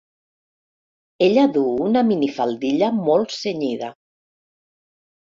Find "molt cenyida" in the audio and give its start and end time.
3.09-3.91